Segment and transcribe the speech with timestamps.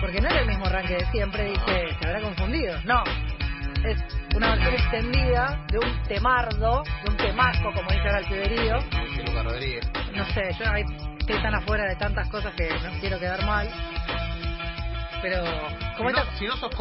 [0.00, 2.80] Porque no era el mismo arranque de siempre, dije, se habrá confundido.
[2.84, 3.02] No,
[3.84, 3.98] es
[4.34, 8.78] una versión extendida de un temardo, de un temasco, como dice ahora el piberío.
[8.80, 9.90] Dice Lucas Rodríguez.
[10.14, 10.82] No sé, yo ahí
[11.18, 13.68] estoy tan afuera de tantas cosas que no quiero quedar mal.
[15.22, 15.44] Pero,
[15.98, 16.74] como Si esta- no, si no sos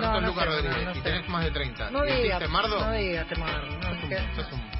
[0.00, 2.02] Coscu, No, o no no Lucas Rodríguez, no, no y tenés más de 30, no
[2.04, 3.66] digas, Temardo, no digas temardo.
[3.66, 4.70] no, sos un-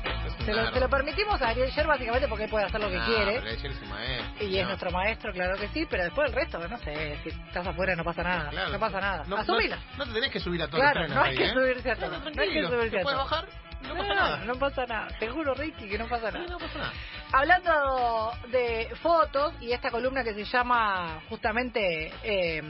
[0.45, 0.73] se, lo, nerd.
[0.75, 3.39] se lo permitimos a Ariel Sher básicamente porque él puede hacer lo que quiere.
[3.39, 4.69] ayer es un maestro, Y es no.
[4.69, 8.05] nuestro maestro, claro que sí, pero después el resto, no sé, si estás afuera no
[8.05, 8.71] pasa nada, Claro.
[8.71, 9.25] no pasa nada.
[9.27, 9.77] No, Asumila.
[9.77, 11.53] No, no te tenés que subir a todos Claro, los trenes no hay que ¿eh?
[11.53, 12.11] subirse a todo.
[12.31, 13.17] No hay que subirse a puedes todo.
[13.31, 13.47] bajar,
[13.83, 14.37] no pasa nada.
[14.45, 15.09] no pasa nada.
[15.19, 16.47] Te juro, Ricky, que no pasa nada.
[16.49, 16.93] No pasa nada.
[17.33, 22.63] Hablando de fotos y esta columna que se llama justamente eh,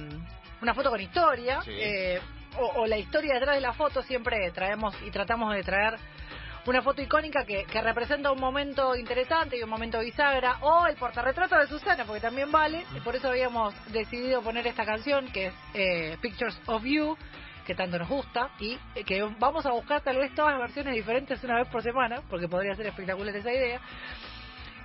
[0.62, 1.70] una foto con historia, Sí.
[1.72, 2.20] eh,
[2.58, 5.98] o, o la historia detrás de la foto, siempre traemos y tratamos de traer
[6.66, 10.96] una foto icónica que, que representa un momento interesante y un momento bisagra, o el
[10.96, 15.46] portarretrato de Susana, porque también vale, y por eso habíamos decidido poner esta canción, que
[15.46, 17.16] es eh, Pictures of You,
[17.66, 20.94] que tanto nos gusta, y eh, que vamos a buscar tal vez todas las versiones
[20.94, 23.80] diferentes una vez por semana, porque podría ser espectacular esa idea.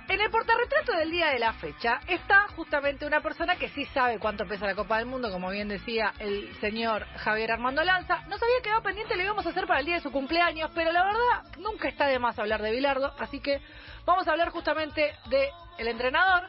[0.08, 4.20] En el portarretrato del día de la fecha está justamente una persona que sí sabe
[4.20, 8.20] cuánto pesa la Copa del Mundo, como bien decía el señor Javier Armando Lanza.
[8.28, 10.92] Nos había quedado pendiente, lo íbamos a hacer para el día de su cumpleaños, pero
[10.92, 13.60] la verdad nunca está de más hablar de Bilardo, así que
[14.04, 16.44] vamos a hablar justamente de el entrenador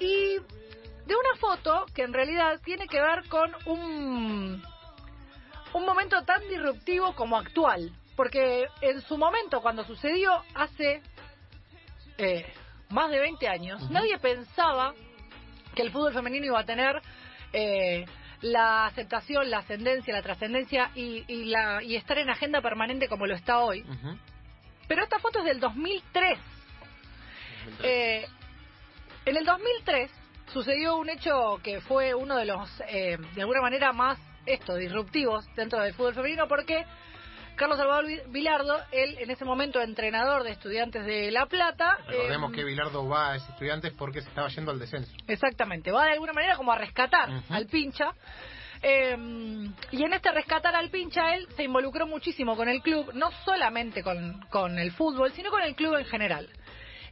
[0.00, 0.38] y
[1.06, 4.64] de una foto que en realidad tiene que ver con un
[5.72, 11.02] un momento tan disruptivo como actual, porque en su momento cuando sucedió hace
[12.18, 12.52] eh,
[12.90, 14.94] más de 20 años, nadie pensaba
[15.74, 17.00] que el fútbol femenino iba a tener
[17.52, 18.04] eh,
[18.42, 23.26] la aceptación, la ascendencia, la trascendencia y, y, la, y estar en agenda permanente como
[23.26, 23.84] lo está hoy.
[24.88, 26.38] Pero esta foto es del 2003.
[27.82, 28.26] Eh,
[29.26, 30.10] en el 2003
[30.52, 35.44] sucedió un hecho que fue uno de los, eh, de alguna manera, más esto, disruptivos
[35.54, 36.84] dentro del fútbol femenino, porque
[37.60, 42.52] Carlos Salvador Vi- Vilardo, él en ese momento entrenador de estudiantes de La Plata, Recordemos
[42.52, 45.12] eh, que Bilardo va a ese estudiantes porque se estaba yendo al descenso.
[45.26, 48.12] Exactamente, va de alguna manera como a rescatar al pincha.
[48.82, 49.14] Eh,
[49.90, 54.02] y en este rescatar al pincha, él se involucró muchísimo con el club, no solamente
[54.02, 56.48] con, con el fútbol, sino con el club en general.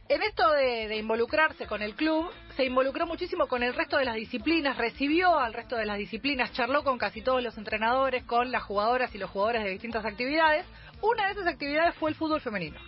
[0.09, 4.05] En esto de, de involucrarse con el club, se involucró muchísimo con el resto de
[4.05, 8.51] las disciplinas, recibió al resto de las disciplinas, charló con casi todos los entrenadores, con
[8.51, 10.65] las jugadoras y los jugadores de distintas actividades.
[11.03, 12.79] Una de esas actividades fue el fútbol femenino.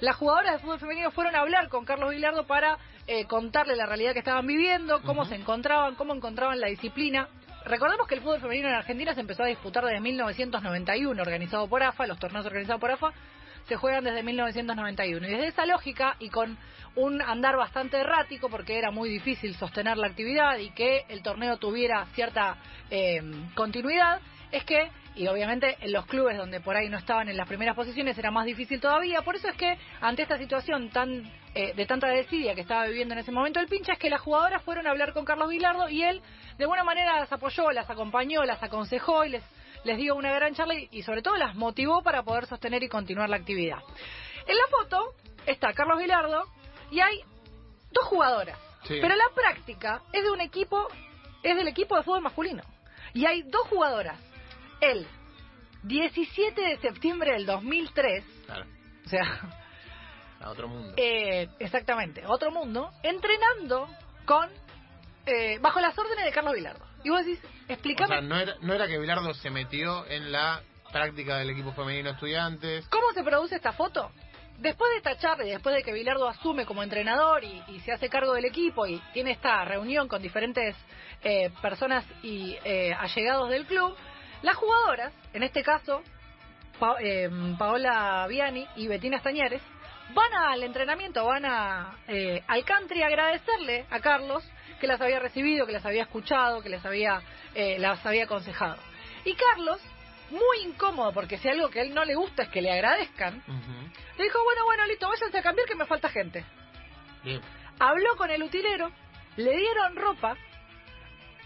[0.00, 3.84] Las jugadoras de fútbol femenino fueron a hablar con Carlos Vilardo para eh, contarle la
[3.84, 7.28] realidad que estaban viviendo, cómo se encontraban, cómo encontraban la disciplina.
[7.66, 11.82] Recordemos que el fútbol femenino en Argentina se empezó a disputar desde 1991, organizado por
[11.82, 13.12] AFA, los torneos organizados por AFA
[13.68, 15.26] se juegan desde 1991.
[15.26, 16.56] Y desde esa lógica y con
[16.96, 21.56] un andar bastante errático, porque era muy difícil sostener la actividad y que el torneo
[21.56, 22.56] tuviera cierta
[22.90, 23.20] eh,
[23.54, 24.20] continuidad,
[24.52, 27.74] es que, y obviamente en los clubes donde por ahí no estaban en las primeras
[27.74, 31.86] posiciones era más difícil todavía, por eso es que ante esta situación tan eh, de
[31.86, 34.86] tanta desidia que estaba viviendo en ese momento el pincha, es que las jugadoras fueron
[34.86, 36.22] a hablar con Carlos Vilardo y él
[36.58, 39.42] de alguna manera las apoyó, las acompañó, las aconsejó y les
[39.84, 42.88] les dio una gran charla y, y sobre todo las motivó para poder sostener y
[42.88, 43.78] continuar la actividad.
[44.46, 45.14] En la foto
[45.46, 46.44] está Carlos Vilardo
[46.90, 47.20] y hay
[47.92, 48.98] dos jugadoras, Sí.
[49.00, 50.88] pero la práctica es de un equipo,
[51.42, 52.62] es del equipo de fútbol masculino.
[53.14, 54.18] Y hay dos jugadoras.
[54.80, 55.06] El
[55.84, 58.66] 17 de septiembre del 2003, Claro,
[59.04, 59.54] o sea,
[60.40, 60.92] a otro mundo.
[60.96, 63.88] eh, exactamente, otro mundo, entrenando
[64.26, 64.50] con
[65.26, 66.84] eh, bajo las órdenes de Carlos Vilardo.
[67.04, 70.32] Y vos decís, o explícame sea, no era, no era que Bilardo se metió en
[70.32, 70.60] la
[70.92, 72.86] práctica del equipo femenino estudiantes.
[72.88, 74.10] ¿Cómo se produce esta foto?
[74.58, 77.92] Después de esta charla y después de que Bilardo asume como entrenador y, y se
[77.92, 80.76] hace cargo del equipo y tiene esta reunión con diferentes
[81.22, 83.96] eh, personas y eh, allegados del club,
[84.42, 86.02] las jugadoras, en este caso
[86.78, 87.28] Pa- eh,
[87.58, 89.62] Paola Viani y Betina Estañares,
[90.14, 94.44] van al entrenamiento, van a, eh, al country a agradecerle a Carlos
[94.80, 97.20] que las había recibido, que las había escuchado, que les había,
[97.54, 98.76] eh, las había aconsejado.
[99.24, 99.80] Y Carlos,
[100.30, 103.42] muy incómodo, porque si algo que a él no le gusta es que le agradezcan,
[104.18, 106.44] le dijo, bueno, bueno, listo, váyanse a cambiar que me falta gente.
[107.22, 107.40] Bien.
[107.78, 108.90] Habló con el utilero,
[109.36, 110.36] le dieron ropa,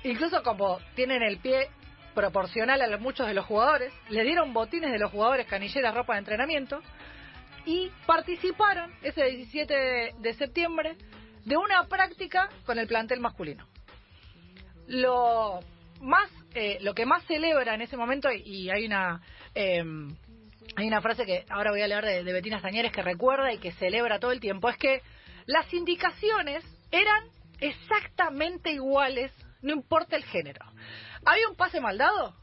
[0.05, 1.69] incluso como tienen el pie
[2.15, 6.15] proporcional a los- muchos de los jugadores, le dieron botines de los jugadores, canilleras, ropa
[6.15, 6.83] de entrenamiento,
[7.65, 10.97] y participaron ese 17 de, de septiembre
[11.49, 13.67] de una práctica con el plantel masculino.
[14.87, 15.61] Lo
[16.01, 19.21] más eh, lo que más celebra en ese momento, y hay una...
[19.55, 19.85] Eh,
[20.77, 23.73] hay una frase que ahora voy a leer de, Betina Stañeres que recuerda y que
[23.73, 25.03] celebra todo el tiempo, es que
[25.47, 26.63] las indicaciones
[26.93, 27.25] eran
[27.59, 30.65] exactamente iguales, no importa el género.
[31.25, 32.35] Había un pase mal dado,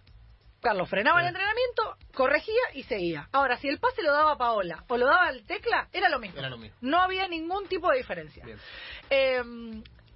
[0.66, 3.30] Carlos frenaba el entrenamiento, corregía y seguía.
[3.32, 6.40] Ahora, si el pase lo daba Paola o lo daba el Tecla, era lo mismo.
[6.40, 6.76] Era lo mismo.
[6.82, 8.44] No había ningún tipo de diferencia.
[8.44, 8.58] Bien.
[9.12, 9.44] Eh,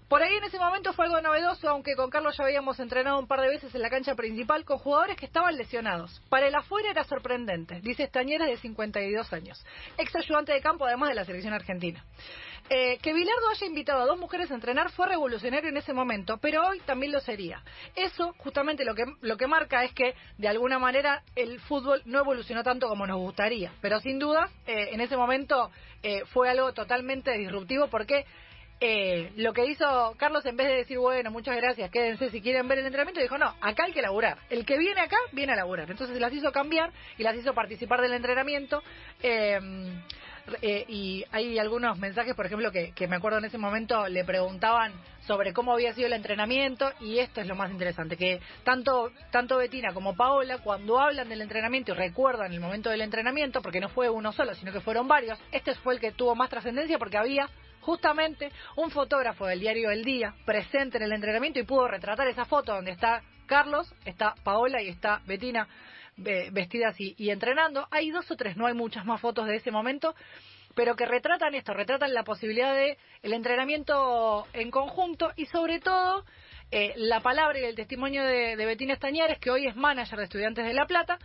[0.10, 3.28] por ahí en ese momento fue algo novedoso, aunque con Carlos ya habíamos entrenado un
[3.28, 6.20] par de veces en la cancha principal con jugadores que estaban lesionados.
[6.30, 9.64] Para el afuera era sorprendente, dice Estañera de 52 años,
[10.00, 12.04] ex ayudante de campo además de la selección argentina.
[12.72, 16.38] Eh, que Bilardo haya invitado a dos mujeres a entrenar fue revolucionario en ese momento,
[16.38, 17.64] pero hoy también lo sería.
[17.96, 22.20] Eso justamente lo que, lo que marca es que de alguna manera el fútbol no
[22.20, 25.72] evolucionó tanto como nos gustaría, pero sin duda eh, en ese momento
[26.04, 28.26] eh, fue algo totalmente disruptivo porque
[28.82, 32.68] eh, lo que hizo Carlos en vez de decir, bueno, muchas gracias, quédense si quieren
[32.68, 34.38] ver el entrenamiento, dijo, no, acá hay que laburar.
[34.50, 35.90] El que viene acá, viene a laburar.
[35.92, 38.82] Entonces las hizo cambiar y las hizo participar del entrenamiento.
[39.22, 39.60] Eh,
[40.62, 44.94] eh, y hay algunos mensajes, por ejemplo, que, me acuerdo en ese momento le preguntaban
[45.28, 49.58] sobre cómo había sido el entrenamiento y esto es lo más interesante, que tanto, tanto
[49.58, 53.90] Betina como Paola, cuando hablan del entrenamiento y recuerdan el momento del entrenamiento, porque no
[53.90, 57.18] fue uno solo, sino que fueron varios, este fue el que tuvo más trascendencia porque
[57.18, 57.48] había
[57.90, 62.46] justamente un fotógrafo del diario El Día presente en el entrenamiento y pudo retratar esa
[62.46, 65.68] foto donde está Carlos, está Paola y está Betina
[66.16, 67.88] vestidas y, y entrenando.
[67.90, 70.14] Hay dos o tres, no hay muchas más fotos de ese momento,
[70.76, 76.26] pero que retratan esto, retratan la posibilidad de el entrenamiento en conjunto y sobre todo
[76.70, 80.26] eh, la palabra y el testimonio de, de Betina Estañares, que hoy es manager de
[80.26, 81.18] Estudiantes de La Plata,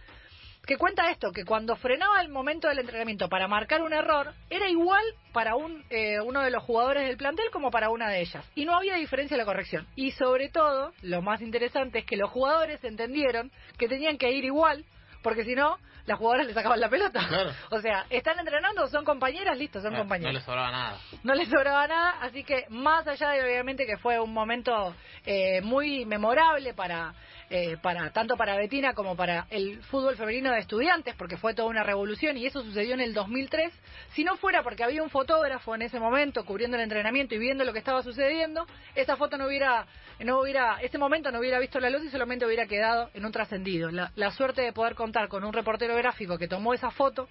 [0.67, 4.69] que cuenta esto, que cuando frenaba el momento del entrenamiento para marcar un error, era
[4.69, 8.45] igual para un, eh, uno de los jugadores del plantel como para una de ellas.
[8.55, 9.87] Y no había diferencia en la corrección.
[9.97, 14.45] Y sobre todo, lo más interesante es que los jugadores entendieron que tenían que ir
[14.45, 14.85] igual,
[15.25, 17.27] porque si no, las jugadoras le sacaban la pelota.
[17.27, 17.51] Claro.
[17.71, 20.99] O sea, están entrenando, son compañeras, listo, son No, compañeras no le sobraba nada.
[21.25, 24.95] no le sobraba nada, así que más allá de obviamente que fue un momento
[25.27, 27.15] eh, muy memorable para
[27.51, 31.69] eh, para tanto para Betina como para el fútbol femenino de estudiantes, porque fue toda
[31.69, 33.71] una revolución y eso sucedió en el 2003,
[34.15, 37.65] si no fuera porque había un fotógrafo en ese momento cubriendo el entrenamiento y viendo
[37.65, 39.87] lo que estaba sucediendo, esa foto no hubiera
[40.21, 43.33] no hubiera ese momento no hubiera visto la luz y solamente hubiera quedado en un
[43.33, 43.91] trascendido.
[43.91, 47.29] La, la suerte de poder contar con un reportero gráfico que tomó esa foto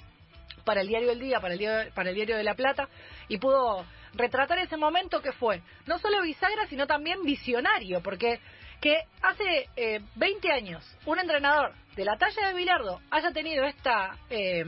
[0.64, 2.88] para el diario El Día, para el diario, para el diario de La Plata,
[3.28, 8.40] y pudo retratar ese momento que fue no solo bisagra, sino también visionario, porque
[8.80, 14.18] que hace eh, 20 años un entrenador de la talla de Bilardo haya tenido esta,
[14.30, 14.66] eh,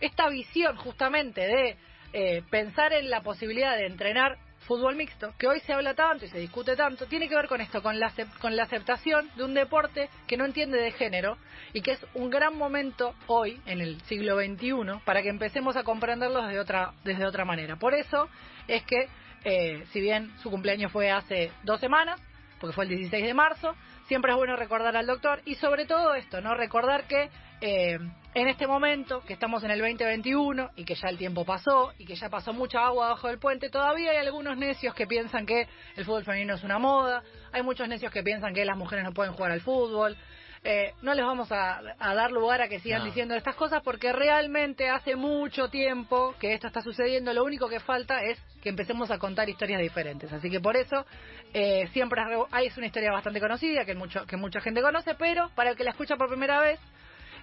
[0.00, 1.76] esta visión justamente de
[2.12, 6.28] eh, pensar en la posibilidad de entrenar fútbol mixto, que hoy se habla tanto y
[6.28, 9.54] se discute tanto, tiene que ver con esto, con la, con la aceptación de un
[9.54, 11.38] deporte que no entiende de género
[11.72, 15.84] y que es un gran momento hoy, en el siglo XXI, para que empecemos a
[15.84, 17.76] comprenderlo desde otra, desde otra manera.
[17.76, 18.28] Por eso
[18.68, 19.08] es que,
[19.44, 22.20] eh, si bien su cumpleaños fue hace dos semanas,
[22.60, 23.74] porque fue el 16 de marzo,
[24.06, 26.54] siempre es bueno recordar al doctor y sobre todo esto, ¿no?
[26.54, 27.30] Recordar que
[27.60, 27.98] eh,
[28.34, 32.04] en este momento, que estamos en el 2021 y que ya el tiempo pasó y
[32.04, 35.68] que ya pasó mucha agua abajo del puente, todavía hay algunos necios que piensan que
[35.96, 39.12] el fútbol femenino es una moda, hay muchos necios que piensan que las mujeres no
[39.12, 40.16] pueden jugar al fútbol.
[40.66, 43.04] Eh, no les vamos a, a dar lugar a que sigan No.
[43.04, 47.34] diciendo estas cosas porque realmente hace mucho tiempo que esto está sucediendo.
[47.34, 50.32] Lo único que falta es que empecemos a contar historias diferentes.
[50.32, 51.04] Así que por eso
[51.52, 55.50] eh, siempre hay- es una historia bastante conocida que, mucho, que mucha gente conoce, pero
[55.54, 56.80] para el que la escucha por primera vez,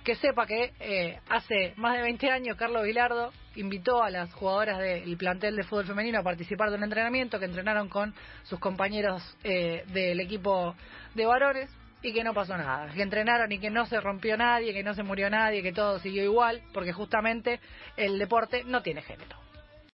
[0.04, 4.80] que sepa que eh, hace más de 20 años Carlos Vilardo invitó a las jugadoras
[4.80, 9.22] del plantel de fútbol femenino a participar de un entrenamiento que entrenaron con sus compañeros
[9.44, 10.76] eh, del equipo
[11.14, 11.70] de varones
[12.02, 14.94] y que no pasó nada, que entrenaron y que no se rompió nadie, que no
[14.94, 17.60] se murió nadie, que todo siguió igual, porque justamente
[17.98, 19.51] el deporte no tiene género.